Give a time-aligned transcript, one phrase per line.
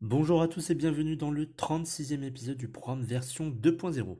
[0.00, 4.16] Bonjour à tous et bienvenue dans le 36e épisode du programme version 2.0.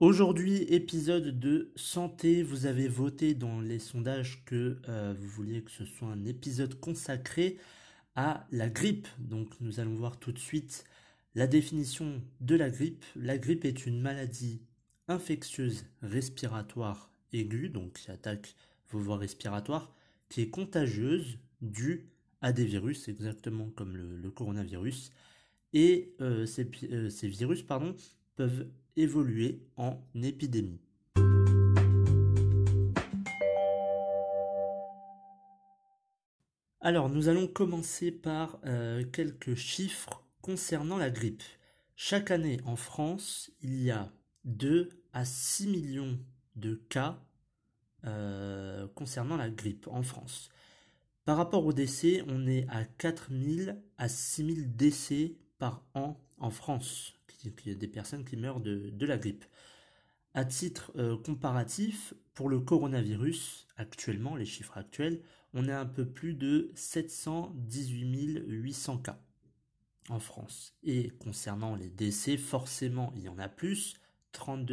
[0.00, 2.42] Aujourd'hui, épisode de santé.
[2.42, 6.78] Vous avez voté dans les sondages que euh, vous vouliez que ce soit un épisode
[6.80, 7.58] consacré
[8.14, 9.08] à la grippe.
[9.18, 10.84] Donc nous allons voir tout de suite
[11.34, 13.04] la définition de la grippe.
[13.16, 14.62] La grippe est une maladie
[15.10, 18.54] infectieuse respiratoire aiguë, donc qui attaque
[18.90, 19.92] vos voies respiratoires,
[20.28, 22.06] qui est contagieuse due
[22.40, 25.10] à des virus, exactement comme le, coronavirus.
[25.72, 27.94] Et euh, ces, euh, ces, virus pardon,
[28.36, 30.80] peuvent évoluer en épidémie.
[36.80, 41.42] Alors, nous allons commencer par euh, quelques chiffres concernant la grippe.
[41.94, 44.10] Chaque année en France, il y a
[44.44, 46.18] 2 à 6 millions
[46.56, 47.18] de cas
[48.04, 50.48] euh, concernant la grippe en France.
[51.24, 57.14] Par rapport au décès, on est à 4000 à 6000 décès par an en France.
[57.46, 59.44] A des personnes qui meurent de, la grippe.
[60.34, 65.20] À titre euh, comparatif, pour le coronavirus, actuellement, les chiffres actuels,
[65.54, 69.20] on est un peu plus de 718 800 cas
[70.08, 70.74] en France.
[70.82, 73.94] Et concernant les décès, forcément, il y en a plus,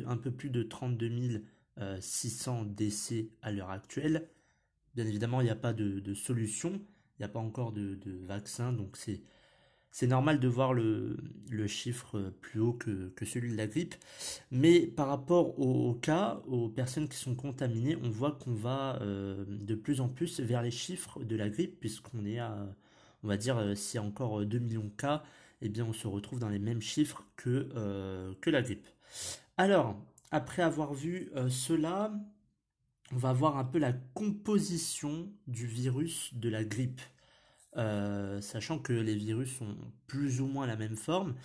[0.06, 1.44] un peu plus de 32
[2.00, 4.30] 600 euh, décès à l'heure actuelle.
[4.96, 8.74] Bien évidemment, il n'y a pas de, solution, il n'y a pas encore de, vaccin,
[8.74, 11.18] donc c'est normal de voir le,
[11.68, 13.96] chiffre plus haut que, celui de la grippe.
[14.50, 19.46] Mais par rapport aux, cas, aux personnes qui sont contaminées, on voit qu'on va euh,
[19.48, 22.58] de plus en plus vers les chiffres de la grippe, puisqu'on est à,
[23.24, 25.24] on va dire, euh, s'il y a encore 2 millions de cas,
[25.62, 27.70] eh bien on se retrouve dans les mêmes chiffres que
[28.48, 28.88] la grippe.
[29.58, 30.00] Alors,
[30.32, 32.14] après avoir vu euh, cela,
[33.12, 37.02] on va voir un peu la composition du virus de la grippe.
[37.76, 41.36] Euh, sachant que les virus ont plus ou moins la même forme.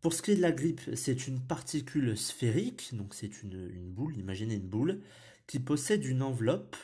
[0.00, 4.16] Pour ce qui est de la grippe, c'est une particule sphérique, donc c'est une, boule,
[4.18, 5.00] imaginez une boule,
[5.46, 6.76] qui possède une enveloppe,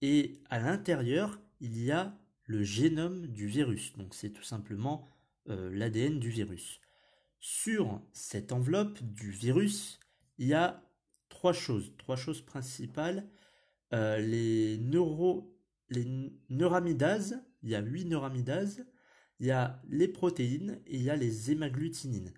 [0.00, 2.16] et à l'intérieur, il y a
[2.46, 5.06] le génome du virus, donc c'est tout simplement
[5.48, 6.80] euh, l'ADN du virus.
[7.44, 9.98] Sur cette enveloppe du virus,
[10.38, 10.80] il y a
[11.28, 13.28] trois choses, trois choses principales.
[13.92, 15.52] Euh, les, neuro,
[15.90, 16.06] les
[16.50, 18.86] neuramidases, il y a huit neuramidases,
[19.40, 22.32] il y a les protéines et il y a les hémagglutinines.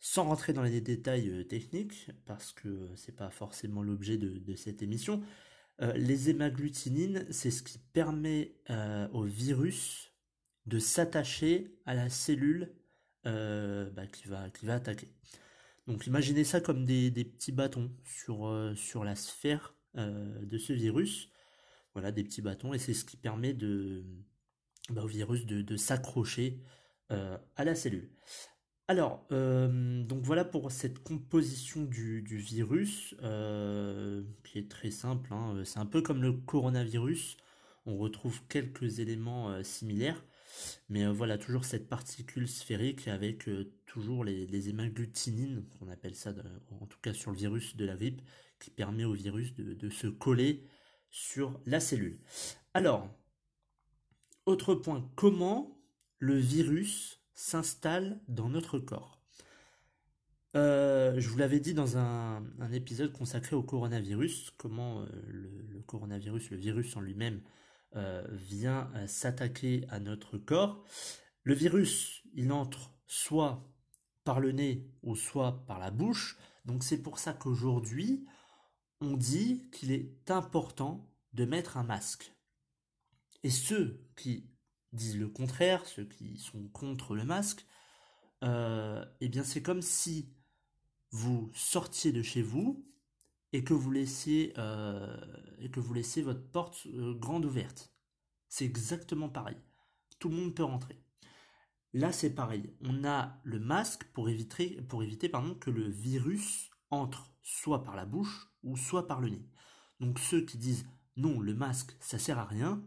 [0.00, 4.82] Sans rentrer dans les détails euh, techniques, parce que c'est pas forcément l'objet de, cette
[4.82, 5.22] émission,
[5.80, 8.54] euh, les hémagglutinines, c'est ce qui permet
[9.14, 10.12] au virus
[10.66, 12.74] de s'attacher à la cellule
[13.26, 15.08] euh, bah, qui, va, attaquer.
[15.86, 18.74] Donc imaginez ça comme des, petits bâtons sur, euh,
[19.04, 21.30] la sphère euh, de ce virus.
[21.94, 23.56] Voilà, des petits bâtons, et c'est ce qui permet
[24.90, 26.62] bah, au virus de, s'accrocher
[27.10, 28.10] à la cellule.
[28.88, 33.14] Alors, donc voilà pour cette composition du, virus,
[34.42, 35.34] qui est très simple.
[35.34, 35.62] Hein.
[35.64, 37.36] C'est un peu comme le coronavirus.
[37.84, 40.24] On retrouve quelques éléments similaires.
[40.88, 46.14] Mais euh, voilà, toujours cette particule sphérique avec euh, toujours les, les hémagglutinines, qu'on appelle
[46.14, 46.32] ça,
[46.80, 48.22] en tout cas sur le virus de la grippe,
[48.58, 50.64] qui permet au virus de, se coller
[51.10, 52.18] sur la cellule.
[52.74, 53.08] Alors,
[54.46, 55.76] autre point, comment
[56.18, 59.20] le virus s'installe dans notre corps?
[60.54, 66.56] Euh, je vous l'avais dit dans un, épisode consacré au coronavirus, comment le, coronavirus, le
[66.56, 67.40] virus en lui-même,
[68.30, 70.84] vient euh, s'attaquer à notre corps.
[71.42, 73.68] Le virus, il entre soit
[74.24, 76.38] par le nez ou soit par la bouche.
[76.64, 78.26] Donc c'est pour ça qu'aujourd'hui,
[79.00, 82.32] on dit qu'il est important de mettre un masque.
[83.42, 84.50] Et ceux qui
[84.92, 87.66] disent le contraire, ceux qui sont contre le masque,
[88.44, 90.32] euh, eh bien c'est comme si
[91.10, 92.86] vous sortiez de chez vous
[93.52, 95.16] et que vous laissiez, euh,
[95.58, 97.94] et que vous laissiez votre porte euh, grande ouverte.
[98.48, 99.56] C'est exactement pareil.
[100.18, 101.02] Tout le monde peut rentrer.
[101.92, 102.74] Là, c'est pareil.
[102.82, 107.96] On a le masque pour éviter, pour éviter pardon, que le virus entre soit par
[107.96, 109.46] la bouche ou soit par le nez.
[110.00, 112.82] Donc ceux qui disent non, le masque, ça sert à rien,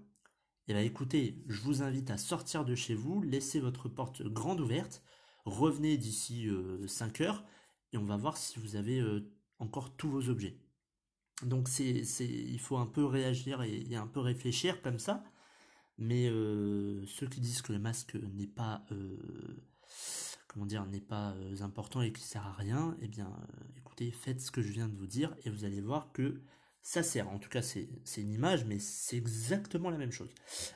[0.67, 4.59] eh bien écoutez, je vous invite à sortir de chez vous, laissez votre porte grande
[4.59, 5.03] ouverte,
[5.45, 6.49] revenez d'ici
[6.87, 7.45] 5 euh, heures
[7.93, 10.57] et on va voir si vous avez euh, encore tous vos objets.
[11.43, 15.23] Donc c'est, il faut un peu réagir et, un peu réfléchir comme ça.
[15.97, 18.85] Mais euh, ceux qui disent que le masque n'est pas
[20.47, 23.31] comment dire n'est pas important et qui sert à rien, eh bien
[23.77, 26.41] écoutez, faites ce que je viens de vous dire et vous allez voir que
[26.85, 27.27] ça sert.
[27.29, 27.87] En tout cas, c'est
[28.17, 30.29] une image, mais c'est exactement la même chose.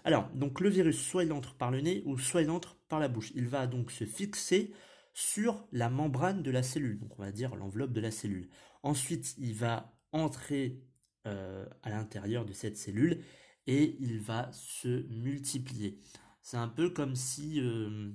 [0.04, 3.00] Alors, donc le virus, soit il entre par le nez ou soit il entre par
[3.00, 3.31] la bouche.
[3.36, 4.74] Il va donc se fixer
[5.14, 8.50] sur la membrane de la cellule, donc on va dire l'enveloppe de la cellule.
[8.84, 10.81] Ensuite, il va entrer
[11.28, 13.22] euh, à l'intérieur de cette cellule
[13.68, 16.00] et il va se multiplier.
[16.42, 18.10] C'est un peu comme si, euh,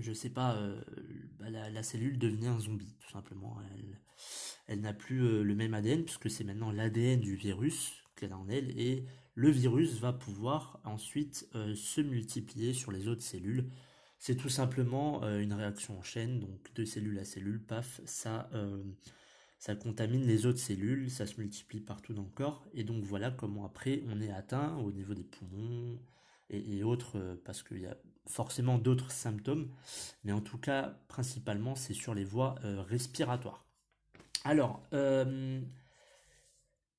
[0.00, 0.80] je sais pas, euh,
[1.38, 3.58] bah, la, cellule devenait un zombie, tout simplement.
[3.74, 4.00] Elle,
[4.68, 8.38] elle n'a plus euh, le même ADN puisque c'est maintenant l'ADN du virus qu'elle a
[8.38, 13.70] en elle et le virus va pouvoir ensuite se multiplier sur les autres cellules.
[14.18, 18.50] C'est tout simplement une réaction en chaîne, donc de cellule à cellule, paf, ça,
[19.62, 23.30] ça contamine les autres cellules, ça se multiplie partout dans le corps, et donc voilà
[23.30, 26.00] comment après on est atteint au niveau des poumons
[26.50, 29.70] et autres, parce qu'il y a forcément d'autres symptômes,
[30.24, 32.56] mais en tout cas, principalement, c'est sur les voies
[32.88, 33.64] respiratoires.
[34.42, 35.60] Alors, euh,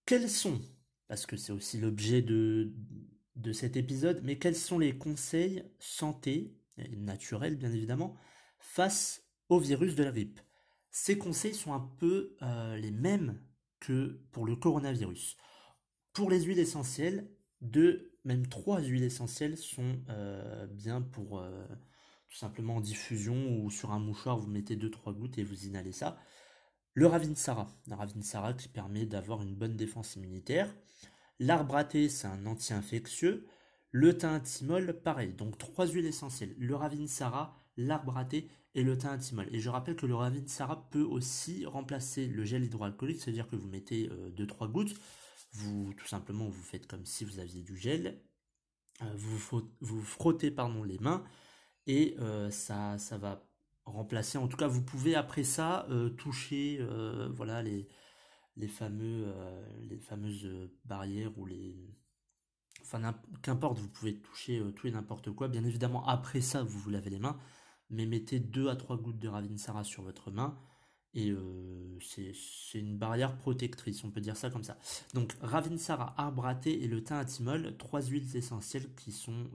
[0.06, 0.62] quels sont,
[1.09, 2.71] parce que c'est aussi l'objet de,
[3.36, 6.56] de cet épisode, mais quels sont les conseils santé,
[6.95, 8.16] naturels bien évidemment,
[8.57, 10.39] face au virus de la grippe
[10.94, 13.42] Ces conseils sont un peu euh, les mêmes
[13.81, 15.36] que pour le coronavirus.
[16.13, 17.30] Pour les huiles essentielles,
[17.60, 21.44] deux, même trois huiles essentielles sont euh, bien pour
[22.30, 25.66] tout simplement en diffusion ou sur un mouchoir, vous mettez deux trois gouttes et vous
[25.66, 26.18] inhalez ça.
[26.94, 30.74] Le Ravinsara, le Ravinsara qui permet d'avoir une bonne défense immunitaire.
[31.40, 33.48] L'arbre à thé, c'est un anti-infectieux.
[33.90, 34.42] Le thym
[35.04, 35.34] pareil.
[35.34, 36.56] Donc trois huiles essentielles.
[36.57, 39.47] Le Ravinsara, l'arbre à thé et le thym thymol.
[39.51, 43.67] Et je rappelle que le Ravinsara peut aussi remplacer le gel hydroalcoolique, c'est-à-dire que vous
[43.67, 44.95] mettez 2-3 euh, gouttes.
[45.53, 48.19] Vous, tout simplement, vous faites comme si vous aviez du gel.
[49.01, 51.23] Euh, vous, vous frottez pardon, les mains
[51.87, 53.47] et euh, ça, ça va
[53.85, 54.37] remplacer.
[54.37, 55.87] En tout cas, vous pouvez après ça
[56.17, 56.79] toucher
[57.31, 57.87] voilà les
[58.55, 59.33] les fameux
[59.81, 60.47] les fameuses
[60.85, 61.93] barrières ou les
[62.81, 65.49] enfin qu'importe, vous pouvez toucher tout et n'importe quoi.
[65.49, 67.37] Bien évidemment, après ça, vous vous lavez les mains,
[67.94, 70.57] mais mettez 2 à 3 gouttes de Ravinsara sur votre main
[71.16, 71.31] et
[72.01, 74.80] c'est une barrière protectrice, on peut dire ça comme ça.
[75.13, 79.48] Donc Ravinsara, arbre et le thym à trois huiles essentielles qui sont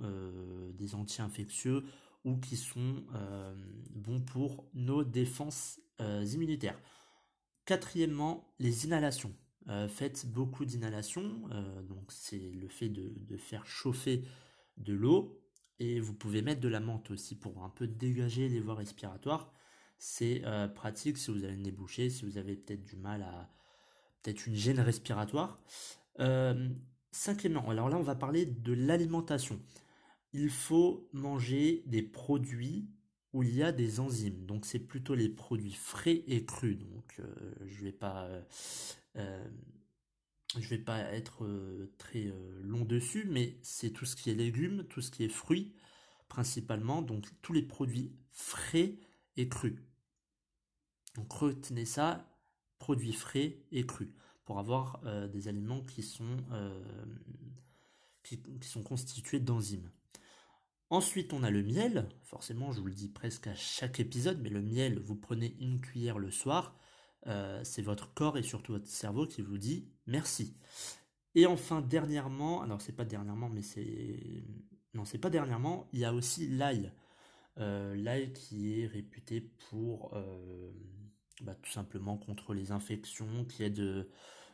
[0.79, 1.83] des anti-infectieux
[2.25, 3.55] ou qui sont euh,
[3.91, 6.79] bons pour nos défenses euh, immunitaires.
[7.65, 9.35] Quatrièmement, les inhalations.
[9.69, 11.43] Euh, faites beaucoup d'inhalations,
[11.89, 14.25] donc c'est le fait de, faire chauffer
[14.79, 15.39] de l'eau
[15.81, 19.53] et vous pouvez mettre de la menthe aussi pour un peu dégager les voies respiratoires.
[19.99, 20.43] C'est
[20.75, 23.51] pratique si vous avez le nez si vous avez peut-être du mal à
[24.23, 25.61] peut-être une gêne respiratoire.
[27.11, 29.61] cinquièmement, alors là on va parler de l'alimentation
[30.33, 32.89] il faut manger des produits
[33.33, 34.47] où il y a des enzymes.
[34.47, 36.79] Donc c'est plutôt les produits frais et crus.
[36.79, 38.43] Donc euh, je vais pas euh,
[39.17, 39.49] euh,
[40.57, 41.47] je vais pas être
[41.99, 45.75] très long dessus, mais c'est tout ce qui est légumes, tout ce qui est fruits
[46.29, 48.99] principalement, donc tous les produits frais
[49.37, 49.79] et crus.
[51.15, 52.31] Donc retenez ça,
[52.79, 54.09] produits frais et crus,
[54.45, 56.37] pour avoir des aliments qui sont,
[58.23, 59.91] qui sont constitués d'enzymes.
[60.91, 62.09] Ensuite, on a le miel.
[62.23, 65.81] Forcément, je vous le dis presque à chaque épisode, mais le miel, vous prenez une
[65.81, 66.79] cuillère le soir.
[67.27, 70.57] Euh, c'est votre corps et surtout votre cerveau qui vous dit merci.
[71.35, 74.45] Et enfin, dernièrement, alors c'est pas dernièrement, mais c'est.
[74.95, 76.93] Non, c'est pas dernièrement, il y a aussi l'ail.
[77.59, 80.71] Euh, l'ail qui est réputé pour euh,
[81.43, 84.07] bah, tout simplement contre les infections, qui aide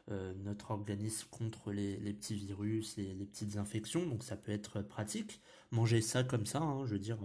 [0.09, 5.41] notre organisme contre les, petits virus, les, les, petites infections, donc ça peut être pratique
[5.75, 7.19] manger ça comme ça, hein, je veux dire,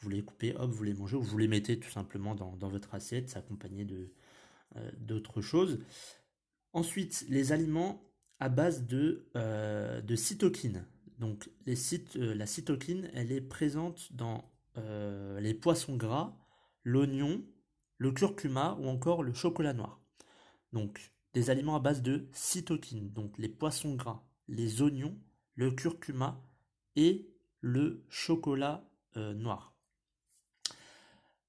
[0.00, 2.94] vous les coupez, hop, vous les mangez, ou vous les mettez tout simplement dans, votre
[2.94, 4.12] assiette, accompagné de
[4.96, 5.80] d'autres choses.
[6.72, 8.02] Ensuite, les aliments
[8.38, 10.86] à base de, euh, de cytokine.
[11.18, 11.76] Donc les
[12.16, 14.50] la cytokine, elle est présente dans
[15.38, 16.34] les poissons gras,
[16.82, 17.44] l'oignon,
[17.98, 20.00] le curcuma ou encore le chocolat noir.
[20.72, 25.16] Donc des aliments à base de cytokine, donc les poissons gras, les oignons,
[25.54, 26.42] le curcuma
[26.96, 29.74] et le chocolat euh, noir.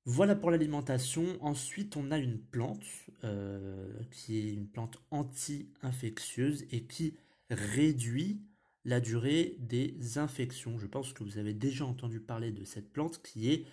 [0.05, 1.37] Voilà pour l'alimentation.
[1.41, 2.83] Ensuite, on a une plante
[3.23, 7.15] euh, qui est une plante anti-infectieuse et qui
[7.49, 8.41] réduit
[8.85, 10.77] la durée des infections.
[10.77, 13.65] Je pense que vous avez déjà entendu parler de cette plante qui est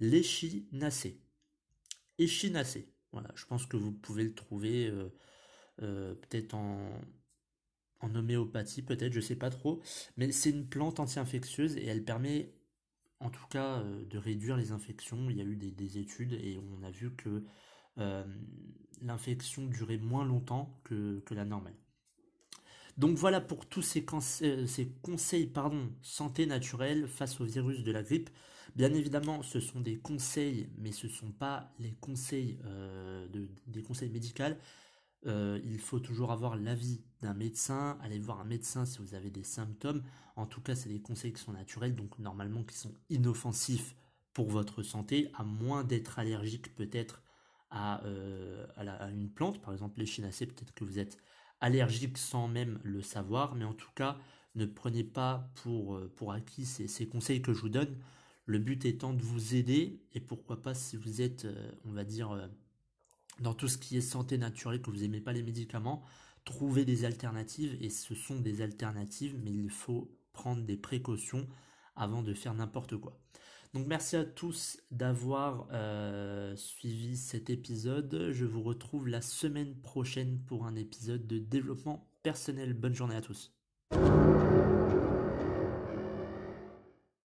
[0.00, 1.20] l'échinacée.
[2.18, 2.92] Échinacée.
[3.12, 5.08] Voilà, je pense que vous pouvez le trouver euh,
[5.82, 6.90] euh, peut-être en,
[8.14, 9.80] homéopathie, peut-être, je sais pas trop.
[10.16, 12.52] Mais c'est une plante anti-infectieuse et elle permet
[13.20, 15.30] en tout cas euh, de réduire les infections.
[15.30, 17.44] Il y a eu des, études et on a vu que
[17.98, 18.24] euh,
[19.02, 21.74] l'infection durait moins longtemps que, la normale.
[22.96, 24.04] Donc voilà pour tous ces,
[24.42, 24.66] euh,
[25.02, 28.30] conseils pardon, santé naturelle face au virus de la grippe.
[28.76, 32.58] Bien évidemment, ce sont des conseils, mais ce ne sont pas les conseils,
[33.66, 34.44] des conseils médicaux.
[35.26, 39.30] Euh, il faut toujours avoir l'avis d'un médecin, aller voir un médecin si vous avez
[39.30, 40.02] des symptômes.
[40.36, 43.96] En tout cas, c'est des conseils qui sont naturels, donc normalement qui sont inoffensifs
[44.32, 47.22] pour votre santé, à moins d'être allergique peut-être
[47.70, 48.66] à, euh,
[49.10, 51.18] une plante, par exemple l'échinacée, peut-être que vous êtes
[51.60, 54.16] allergique sans même le savoir, mais en tout cas,
[54.54, 57.96] ne prenez pas pour, euh, pour acquis ces, conseils que je vous donne.
[58.46, 61.46] Le but étant de vous aider, et pourquoi pas si vous êtes,
[61.84, 62.48] on va dire,
[63.40, 66.02] dans tout ce qui est santé naturelle, que vous n'aimez pas les médicaments,
[66.44, 71.46] trouvez des alternatives et ce sont des alternatives, mais il faut prendre des précautions
[71.96, 73.20] avant de faire n'importe quoi.
[73.74, 78.30] Donc merci à tous d'avoir euh, suivi cet épisode.
[78.30, 82.72] Je vous retrouve la semaine prochaine pour un épisode de développement personnel.
[82.72, 83.52] Bonne journée à tous.